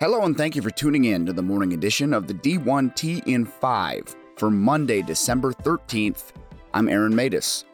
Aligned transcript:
Hello, 0.00 0.22
and 0.22 0.36
thank 0.36 0.54
you 0.54 0.62
for 0.62 0.70
tuning 0.70 1.06
in 1.06 1.26
to 1.26 1.32
the 1.32 1.42
morning 1.42 1.72
edition 1.72 2.14
of 2.14 2.28
the 2.28 2.34
D1T 2.34 3.26
in 3.26 3.44
5 3.44 4.14
for 4.36 4.48
Monday, 4.48 5.02
December 5.02 5.52
13th. 5.52 6.30
I'm 6.72 6.88
Aaron 6.88 7.12
Matus. 7.12 7.64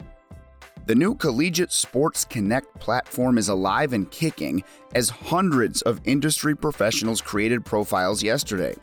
The 0.87 0.95
new 0.95 1.13
Collegiate 1.13 1.71
Sports 1.71 2.25
Connect 2.25 2.79
platform 2.79 3.37
is 3.37 3.49
alive 3.49 3.93
and 3.93 4.09
kicking 4.09 4.63
as 4.95 5.07
hundreds 5.07 5.83
of 5.83 6.01
industry 6.05 6.57
professionals 6.57 7.21
created 7.21 7.63
profiles 7.63 8.23
yesterday. 8.23 8.73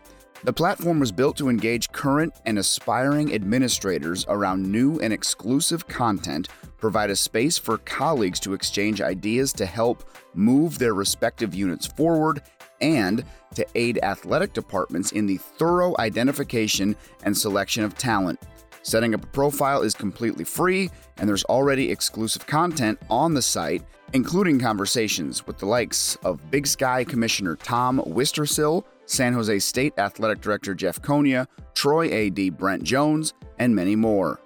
The 0.45 0.53
platform 0.53 1.01
was 1.01 1.11
built 1.11 1.37
to 1.39 1.49
engage 1.49 1.91
current 1.91 2.35
and 2.47 2.61
aspiring 2.61 3.35
administrators 3.35 4.25
around 4.29 4.71
new 4.71 5.01
and 5.01 5.13
exclusive 5.13 5.89
content, 5.89 6.49
provide 6.79 7.11
a 7.11 7.17
space 7.17 7.59
for 7.59 7.79
colleagues 7.79 8.39
to 8.41 8.55
exchange 8.55 9.01
ideas 9.01 9.53
to 9.55 9.67
help 9.67 10.09
move 10.33 10.79
their 10.79 10.95
respective 10.95 11.57
units 11.57 11.89
forward, 11.89 12.43
and 12.83 13.25
to 13.55 13.67
aid 13.75 13.99
athletic 14.03 14.53
departments 14.53 15.13
in 15.13 15.27
the 15.27 15.39
thorough 15.39 15.95
identification 15.99 16.97
and 17.25 17.37
selection 17.37 17.85
of 17.85 17.97
talent. 17.97 18.41
Setting 18.83 19.15
up 19.15 19.23
a 19.23 19.29
profile 19.29 19.83
is 19.83 19.95
completely 19.95 20.45
free, 20.45 20.91
and 21.17 21.29
there's 21.29 21.45
already 21.45 21.91
exclusive 21.91 22.47
content 22.47 22.99
on 23.09 23.33
the 23.33 23.43
site, 23.43 23.83
including 24.13 24.59
conversations 24.59 25.47
with 25.47 25.59
the 25.59 25.67
likes 25.67 26.17
of 26.25 26.51
Big 26.51 26.67
Sky 26.67 27.05
Commissioner 27.05 27.55
Tom 27.57 28.03
Wistrcill, 28.07 28.85
San 29.07 29.33
Jose 29.35 29.59
State 29.61 29.95
Athletic 29.99 30.41
Director 30.41 30.75
Jeff 30.75 31.01
Konya, 31.01 31.47
Troy 31.75 32.27
AD 32.27 32.57
Brent 32.59 32.83
Jones, 32.83 33.35
and 33.59 33.75
many 33.75 33.95
more. 33.95 34.41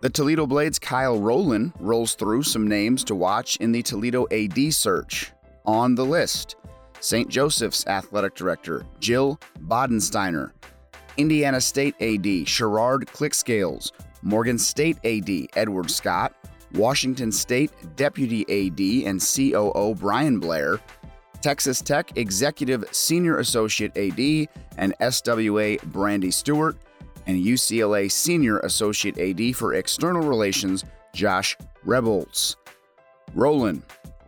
The 0.00 0.10
Toledo 0.10 0.46
Blades' 0.46 0.78
Kyle 0.78 1.18
Rowland 1.18 1.72
rolls 1.80 2.14
through 2.14 2.42
some 2.44 2.68
names 2.68 3.02
to 3.04 3.14
watch 3.14 3.56
in 3.56 3.72
the 3.72 3.82
Toledo 3.82 4.26
AD 4.30 4.72
search 4.72 5.32
on 5.66 5.94
the 5.94 6.04
list 6.04 6.56
St. 7.00 7.28
Joseph's 7.28 7.86
Athletic 7.86 8.34
Director 8.34 8.84
Jill 9.00 9.38
Bodensteiner, 9.66 10.52
Indiana 11.16 11.60
State 11.60 11.94
AD 12.00 12.48
Sherard 12.48 13.06
Clinkscales, 13.06 13.92
Morgan 14.22 14.58
State 14.58 14.98
AD 15.04 15.48
Edward 15.56 15.90
Scott, 15.90 16.34
Washington 16.74 17.30
State 17.30 17.70
Deputy 17.96 18.42
AD 18.48 19.08
and 19.08 19.20
COO 19.20 19.94
Brian 19.94 20.40
Blair, 20.40 20.80
Texas 21.40 21.80
Tech 21.80 22.16
Executive 22.16 22.84
Senior 22.92 23.38
Associate 23.38 23.96
AD 23.96 24.48
and 24.78 24.94
SWA 25.00 25.82
Brandy 25.84 26.30
Stewart, 26.30 26.76
and 27.26 27.44
UCLA 27.44 28.10
Senior 28.10 28.58
Associate 28.60 29.18
AD 29.18 29.56
for 29.56 29.74
External 29.74 30.22
Relations 30.22 30.84
Josh 31.14 31.56
Rebholz. 31.86 32.56
Rowland, 33.34 33.82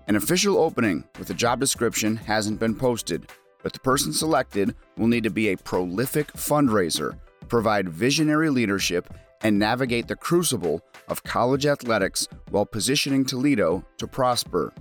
an 0.09 0.17
official 0.17 0.57
opening 0.57 1.05
with 1.19 1.29
a 1.29 1.35
job 1.35 1.61
description 1.61 2.17
hasn't 2.17 2.59
been 2.59 2.75
posted, 2.75 3.31
but 3.63 3.75
the 3.75 3.79
person 3.81 4.11
selected 4.11 4.75
will 4.97 5.07
need 5.07 5.23
to 5.23 5.31
be 5.31 5.49
a 5.49 5.57
prolific 5.57 6.33
fundraiser, 6.33 7.19
provide 7.49 7.91
visionary 7.91 8.49
leadership, 8.49 9.13
and 9.43 9.59
navigate 9.59 10.09
the 10.09 10.17
crucible 10.17 10.81
of 11.09 11.23
college 11.23 11.67
athletics 11.67 12.27
while 12.51 12.65
positioning 12.65 13.25
Toledo 13.25 13.85
to 13.99 14.07
prosper. 14.07 14.73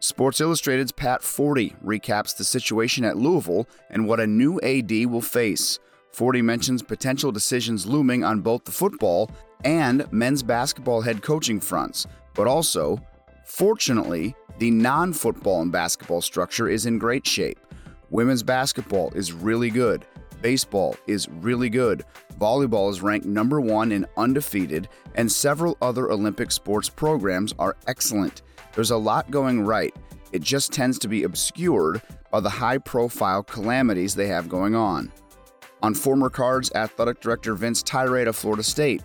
Sports 0.00 0.40
Illustrated's 0.40 0.92
Pat 0.92 1.22
Forde 1.22 1.74
recaps 1.82 2.36
the 2.36 2.44
situation 2.44 3.04
at 3.04 3.16
Louisville 3.16 3.66
and 3.90 4.06
what 4.06 4.20
a 4.20 4.26
new 4.26 4.60
AD 4.60 5.06
will 5.06 5.22
face. 5.22 5.78
Forde 6.12 6.42
mentions 6.42 6.82
potential 6.82 7.32
decisions 7.32 7.86
looming 7.86 8.22
on 8.22 8.40
both 8.40 8.64
the 8.64 8.72
football 8.72 9.30
and 9.64 10.10
men's 10.12 10.42
basketball 10.42 11.00
head 11.00 11.22
coaching 11.22 11.58
fronts, 11.58 12.06
but 12.38 12.46
also, 12.46 13.00
fortunately, 13.44 14.32
the 14.58 14.70
non 14.70 15.12
football 15.12 15.60
and 15.60 15.72
basketball 15.72 16.20
structure 16.20 16.68
is 16.68 16.86
in 16.86 16.96
great 16.96 17.26
shape. 17.26 17.58
Women's 18.10 18.44
basketball 18.44 19.12
is 19.14 19.32
really 19.32 19.70
good. 19.70 20.06
Baseball 20.40 20.96
is 21.08 21.28
really 21.28 21.68
good. 21.68 22.04
Volleyball 22.38 22.90
is 22.90 23.02
ranked 23.02 23.26
number 23.26 23.60
one 23.60 23.90
and 23.90 24.06
undefeated, 24.16 24.88
and 25.16 25.30
several 25.30 25.76
other 25.82 26.12
Olympic 26.12 26.52
sports 26.52 26.88
programs 26.88 27.52
are 27.58 27.76
excellent. 27.88 28.42
There's 28.72 28.92
a 28.92 28.96
lot 28.96 29.28
going 29.32 29.62
right. 29.62 29.94
It 30.30 30.42
just 30.42 30.70
tends 30.70 30.96
to 31.00 31.08
be 31.08 31.24
obscured 31.24 32.00
by 32.30 32.38
the 32.38 32.48
high 32.48 32.78
profile 32.78 33.42
calamities 33.42 34.14
they 34.14 34.28
have 34.28 34.48
going 34.48 34.76
on. 34.76 35.10
On 35.82 35.92
former 35.92 36.30
Cards 36.30 36.70
athletic 36.76 37.20
director 37.20 37.54
Vince 37.54 37.82
Tyra 37.82 38.28
of 38.28 38.36
Florida 38.36 38.62
State, 38.62 39.02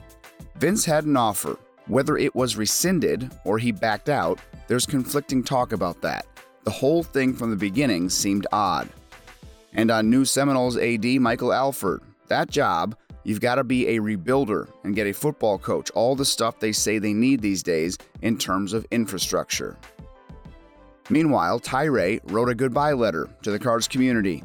Vince 0.57 0.85
had 0.85 1.05
an 1.05 1.17
offer 1.17 1.57
whether 1.87 2.17
it 2.17 2.35
was 2.35 2.55
rescinded 2.55 3.31
or 3.43 3.57
he 3.57 3.71
backed 3.71 4.09
out, 4.09 4.39
there's 4.67 4.85
conflicting 4.85 5.43
talk 5.43 5.71
about 5.73 6.01
that. 6.01 6.25
The 6.63 6.71
whole 6.71 7.03
thing 7.03 7.33
from 7.33 7.49
the 7.49 7.57
beginning 7.57 8.09
seemed 8.09 8.47
odd. 8.51 8.89
And 9.73 9.91
on 9.91 10.09
New 10.09 10.23
Seminoles 10.23 10.77
AD 10.77 11.05
Michael 11.19 11.51
Alford, 11.51 12.01
that 12.27 12.49
job, 12.49 12.95
you've 13.23 13.41
got 13.41 13.55
to 13.55 13.63
be 13.63 13.87
a 13.87 13.99
rebuilder 13.99 14.69
and 14.83 14.95
get 14.95 15.07
a 15.07 15.13
football 15.13 15.57
coach, 15.57 15.91
all 15.91 16.15
the 16.15 16.25
stuff 16.25 16.59
they 16.59 16.71
say 16.71 16.99
they 16.99 17.13
need 17.13 17.41
these 17.41 17.63
days 17.63 17.97
in 18.21 18.37
terms 18.37 18.73
of 18.73 18.85
infrastructure. 18.91 19.77
Meanwhile, 21.09 21.59
Tyra 21.59 22.19
wrote 22.31 22.49
a 22.49 22.55
goodbye 22.55 22.93
letter 22.93 23.27
to 23.41 23.51
the 23.51 23.59
Cards 23.59 23.89
community. 23.89 24.43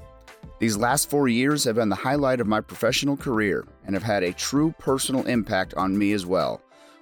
These 0.58 0.76
last 0.76 1.08
four 1.08 1.28
years 1.28 1.62
have 1.64 1.76
been 1.76 1.88
the 1.88 1.94
highlight 1.94 2.40
of 2.40 2.48
my 2.48 2.60
professional 2.60 3.16
career 3.16 3.64
and 3.86 3.94
have 3.94 4.02
had 4.02 4.24
a 4.24 4.32
true 4.32 4.74
personal 4.78 5.24
impact 5.28 5.74
on 5.74 5.96
me 5.96 6.12
as 6.12 6.26
well. 6.26 6.60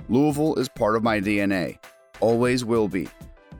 Louisville 0.08 0.54
is 0.56 0.68
part 0.68 0.96
of 0.96 1.02
my 1.02 1.20
DNA, 1.20 1.78
always 2.20 2.64
will 2.64 2.88
be. 2.88 3.08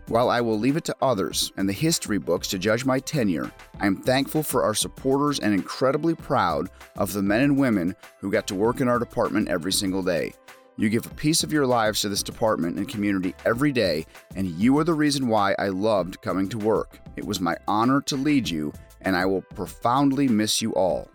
While 0.09 0.31
I 0.31 0.41
will 0.41 0.59
leave 0.59 0.77
it 0.77 0.85
to 0.85 0.97
others 1.03 1.53
and 1.57 1.69
the 1.69 1.73
history 1.73 2.19
books 2.19 2.47
to 2.49 2.59
judge 2.59 2.85
my 2.85 3.01
tenure, 3.01 3.51
I 3.81 3.89
am 3.89 3.97
thankful 3.97 4.45
for 4.45 4.63
our 4.63 4.75
supporters 4.75 5.41
and 5.41 5.53
incredibly 5.53 6.15
proud 6.15 6.69
of 6.97 7.13
the 7.13 7.23
men 7.23 7.41
and 7.41 7.59
women 7.59 7.97
who 8.21 8.31
got 8.31 8.47
to 8.49 8.55
work 8.55 8.81
in 8.81 8.87
our 8.87 9.01
department 9.01 9.49
every 9.49 9.73
single 9.73 10.05
day. 10.05 10.33
You 10.77 10.91
give 10.91 11.07
a 11.07 11.15
piece 11.15 11.43
of 11.43 11.53
your 11.53 11.67
lives 11.67 12.03
to 12.03 12.09
this 12.09 12.23
department 12.23 12.77
and 12.77 12.89
community 12.89 13.35
every 13.45 13.73
day, 13.73 14.07
and 14.37 14.47
you 14.47 14.79
are 14.79 14.85
the 14.85 14.95
reason 14.95 15.27
why 15.27 15.57
I 15.59 15.69
loved 15.69 16.21
coming 16.21 16.49
to 16.51 16.59
work. 16.59 17.01
It 17.17 17.25
was 17.25 17.41
my 17.41 17.57
honor 17.67 18.01
to 18.03 18.17
lead 18.17 18.49
you, 18.49 18.73
and 19.01 19.17
I 19.17 19.25
will 19.25 19.43
profoundly 19.43 20.29
miss 20.29 20.63
you 20.63 20.73
all. 20.75 21.09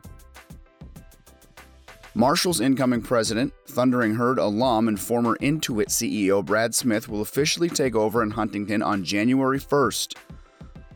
Marshall's 2.22 2.62
incoming 2.62 3.02
president, 3.02 3.52
Thundering 3.66 4.14
Herd 4.14 4.38
alum 4.38 4.88
and 4.88 5.00
former 5.00 5.38
Intuit 5.38 5.88
CEO 5.88 6.46
Brad 6.46 6.76
Smith 6.76 7.10
will 7.10 7.22
officially 7.22 7.68
take 7.68 7.96
over 7.96 8.22
in 8.22 8.30
Huntington 8.30 8.84
on 8.84 9.04
January 9.04 9.60
1st. 9.60 10.16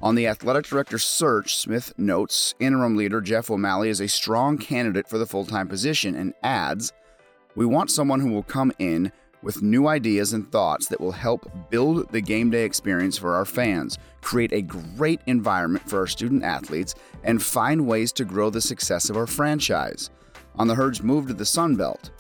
On 0.04 0.14
the 0.14 0.28
athletic 0.28 0.68
director 0.68 1.00
search, 1.00 1.58
Smith 1.58 1.92
notes 1.98 2.54
interim 2.60 2.96
leader 2.96 3.22
Jeff 3.22 3.50
O'Malley 3.50 3.90
is 3.90 4.02
a 4.02 4.08
strong 4.08 4.60
candidate 4.60 5.10
for 5.10 5.18
the 5.18 5.26
full 5.26 5.48
time 5.48 5.68
position 5.68 6.14
and 6.14 6.36
adds, 6.44 6.94
We 7.56 7.66
want 7.66 7.90
someone 7.90 8.20
who 8.20 8.30
will 8.30 8.44
come 8.44 8.72
in 8.78 9.12
with 9.42 9.64
new 9.64 9.88
ideas 9.88 10.34
and 10.34 10.52
thoughts 10.52 10.86
that 10.90 11.02
will 11.02 11.12
help 11.12 11.52
build 11.72 12.08
the 12.12 12.22
game 12.22 12.52
day 12.52 12.66
experience 12.66 13.18
for 13.18 13.34
our 13.34 13.46
fans, 13.46 13.98
create 14.22 14.54
a 14.54 14.62
great 14.62 15.22
environment 15.26 15.90
for 15.90 15.98
our 16.02 16.08
student 16.08 16.44
athletes, 16.44 16.94
and 17.24 17.42
find 17.42 17.88
ways 17.88 18.12
to 18.12 18.26
grow 18.26 18.52
the 18.52 18.62
success 18.62 19.10
of 19.10 19.18
our 19.18 19.26
franchise 19.26 20.12
on 20.58 20.68
the 20.68 20.76
herd's 20.76 21.04
move 21.04 21.28
to 21.28 21.34
the 21.34 21.46
Sun 21.46 21.76
Belt. 21.76 22.12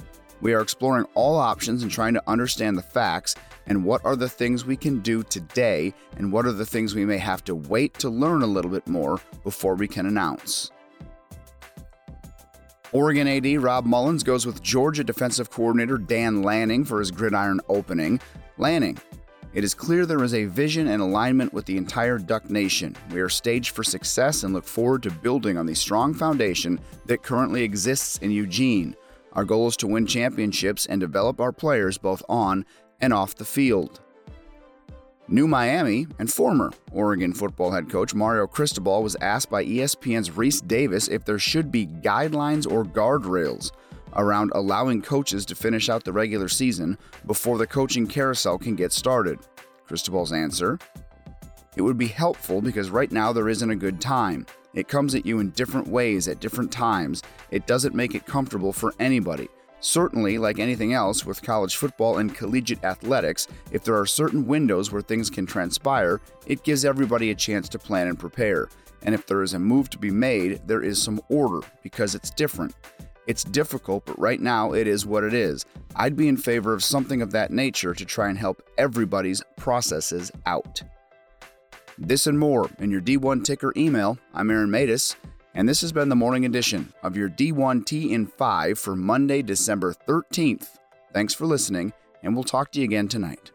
We 0.41 0.53
are 0.53 0.61
exploring 0.61 1.05
all 1.13 1.37
options 1.37 1.83
and 1.83 1.91
trying 1.91 2.13
to 2.13 2.23
understand 2.27 2.77
the 2.77 2.83
facts 2.83 3.35
and 3.67 3.83
what 3.83 4.03
are 4.05 4.15
the 4.15 4.29
things 4.29 4.65
we 4.65 4.77
can 4.77 4.99
do 4.99 5.23
today 5.23 5.93
and 6.17 6.31
what 6.31 6.45
are 6.45 6.51
the 6.51 6.65
things 6.65 6.93
we 6.93 7.05
may 7.05 7.17
have 7.17 7.43
to 7.45 7.55
wait 7.55 7.93
to 7.95 8.09
learn 8.09 8.41
a 8.41 8.47
little 8.47 8.71
bit 8.71 8.87
more 8.87 9.19
before 9.43 9.75
we 9.75 9.87
can 9.87 10.05
announce. 10.05 10.71
Oregon 12.91 13.27
AD 13.27 13.61
Rob 13.61 13.85
Mullens 13.85 14.23
goes 14.23 14.45
with 14.45 14.61
Georgia 14.61 15.03
defensive 15.03 15.49
coordinator 15.49 15.97
Dan 15.97 16.43
Lanning 16.43 16.85
for 16.85 16.99
his 16.99 17.11
gridiron 17.11 17.59
opening. 17.67 18.21
Lanning, 18.57 18.97
it 19.55 19.63
is 19.63 19.73
clear 19.73 20.05
there 20.05 20.23
is 20.23 20.33
a 20.33 20.43
vision 20.45 20.89
and 20.89 21.01
alignment 21.01 21.53
with 21.53 21.65
the 21.65 21.77
entire 21.77 22.19
Duck 22.19 22.49
Nation. 22.49 22.93
We 23.09 23.21
are 23.21 23.29
staged 23.29 23.73
for 23.73 23.85
success 23.85 24.43
and 24.43 24.53
look 24.53 24.65
forward 24.65 25.01
to 25.03 25.09
building 25.09 25.57
on 25.57 25.65
the 25.65 25.73
strong 25.73 26.13
foundation 26.13 26.77
that 27.05 27.23
currently 27.23 27.63
exists 27.63 28.17
in 28.17 28.31
Eugene. 28.31 28.97
Our 29.31 29.45
goal 29.45 29.69
is 29.69 29.77
to 29.77 29.87
win 29.87 30.07
championships 30.07 30.85
and 30.85 30.99
develop 30.99 31.39
our 31.39 31.53
players 31.53 31.97
both 31.97 32.21
on 32.27 32.65
and 32.99 33.13
off 33.13 33.35
the 33.35 33.45
field. 33.45 34.01
New 35.29 35.47
Miami 35.47 36.05
and 36.19 36.31
former 36.31 36.73
Oregon 36.91 37.33
football 37.33 37.71
head 37.71 37.89
coach 37.89 38.13
Mario 38.13 38.47
Cristobal 38.47 39.03
was 39.03 39.15
asked 39.21 39.49
by 39.49 39.63
ESPN's 39.63 40.31
Rece 40.31 40.67
Davis 40.67 41.07
if 41.07 41.23
there 41.23 41.39
should 41.39 41.71
be 41.71 41.87
guidelines 41.87 42.69
or 42.69 42.83
guardrails 42.83 43.71
around 44.15 44.51
allowing 44.55 45.01
coaches 45.01 45.45
to 45.45 45.55
finish 45.55 45.89
out 45.89 46.03
the 46.03 46.13
regular 46.13 46.47
season 46.47 46.97
before 47.25 47.57
the 47.57 47.67
coaching 47.67 48.07
carousel 48.07 48.57
can 48.57 48.75
get 48.75 48.91
started. 48.91 49.39
Cristobal's 49.85 50.33
answer 50.33 50.79
It 51.75 51.81
would 51.81 51.97
be 51.97 52.07
helpful 52.07 52.61
because 52.61 52.89
right 52.89 53.11
now 53.11 53.33
there 53.33 53.49
isn't 53.49 53.69
a 53.69 53.75
good 53.75 53.99
time. 54.01 54.45
It 54.73 54.87
comes 54.87 55.15
at 55.15 55.25
you 55.25 55.39
in 55.39 55.51
different 55.51 55.87
ways 55.87 56.27
at 56.27 56.41
different 56.41 56.71
times. 56.71 57.23
It 57.49 57.65
doesn't 57.65 57.95
make 57.95 58.13
it 58.13 58.25
comfortable 58.25 58.73
for 58.73 58.93
anybody. 58.99 59.47
Certainly, 59.79 60.39
like 60.39 60.57
anything 60.57 60.93
else 60.93 61.25
with 61.25 61.43
college 61.43 61.75
football 61.75 62.17
and 62.17 62.33
collegiate 62.33 62.83
athletics, 62.83 63.47
if 63.71 63.83
there 63.83 63.97
are 63.97 64.05
certain 64.05 64.47
windows 64.47 64.91
where 64.91 65.01
things 65.01 65.29
can 65.29 65.45
transpire, 65.45 66.21
it 66.47 66.63
gives 66.63 66.83
everybody 66.85 67.29
a 67.29 67.35
chance 67.35 67.69
to 67.69 67.79
plan 67.79 68.07
and 68.07 68.17
prepare. 68.17 68.67
And 69.03 69.13
if 69.13 69.27
there 69.27 69.43
is 69.43 69.53
a 69.53 69.59
move 69.59 69.89
to 69.91 69.99
be 69.99 70.09
made, 70.09 70.61
there 70.65 70.81
is 70.81 71.01
some 71.01 71.21
order 71.29 71.65
because 71.83 72.15
it's 72.15 72.31
different. 72.31 72.73
It's 73.27 73.43
difficult, 73.43 74.05
but 74.05 74.19
right 74.19 74.39
now 74.39 74.73
it 74.73 74.87
is 74.87 75.05
what 75.05 75.23
it 75.23 75.33
is. 75.33 75.65
I'd 75.95 76.15
be 76.15 76.27
in 76.27 76.37
favor 76.37 76.73
of 76.73 76.83
something 76.83 77.21
of 77.21 77.31
that 77.31 77.51
nature 77.51 77.93
to 77.93 78.05
try 78.05 78.29
and 78.29 78.37
help 78.37 78.61
everybody's 78.77 79.41
processes 79.57 80.31
out. 80.45 80.81
This 81.97 82.27
and 82.27 82.37
more 82.37 82.69
in 82.79 82.91
your 82.91 83.01
D1 83.01 83.43
Ticker 83.43 83.73
email. 83.77 84.17
I'm 84.33 84.51
Aaron 84.51 84.69
Matus, 84.69 85.15
and 85.53 85.67
this 85.67 85.81
has 85.81 85.91
been 85.91 86.09
the 86.09 86.15
morning 86.15 86.45
edition 86.45 86.93
of 87.01 87.15
your 87.15 87.29
D1T 87.29 88.11
in 88.11 88.27
5 88.27 88.77
for 88.77 88.95
Monday, 88.95 89.41
December 89.41 89.95
13th. 90.07 90.77
Thanks 91.13 91.33
for 91.33 91.45
listening, 91.45 91.93
and 92.21 92.35
we'll 92.35 92.43
talk 92.43 92.71
to 92.73 92.79
you 92.79 92.85
again 92.85 93.07
tonight. 93.07 93.51